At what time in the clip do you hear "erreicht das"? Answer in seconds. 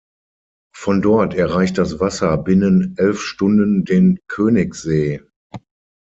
1.35-1.99